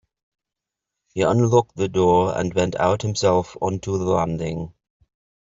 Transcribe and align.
He 1.13 1.21
unlocked 1.21 1.75
the 1.75 1.87
door 1.87 2.35
and 2.35 2.51
went 2.55 2.73
out 2.73 3.03
himself 3.03 3.55
on 3.61 3.77
to 3.81 3.99
the 3.99 4.05
landing. 4.05 4.73